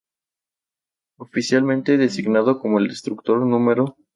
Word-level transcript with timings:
Originalmente 1.19 1.95
designado 1.95 2.59
como 2.59 2.79
el 2.79 2.87
"Destructor 2.87 3.39
No. 3.45 3.95